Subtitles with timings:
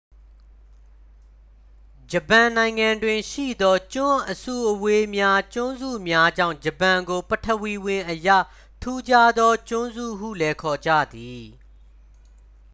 [2.11, 8.29] "ဂျပန်နိုင်ငံတွင် ရှိသော ကျွန်းအစုအဝေးများ/ကျွန်းစုများကြောင့် ဂျပန်ကို ပထဝီဝင်အရ
[8.81, 11.45] ထူးခြားသော "ကျွန်းစု" ဟုလည်း ခေါ်ကြသည်။